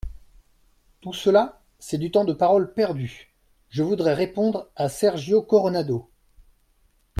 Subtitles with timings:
[1.01, 3.31] Tout cela, c’est du temps de parole perdu!
[3.69, 6.09] Je voudrais répondre à Sergio Coronado.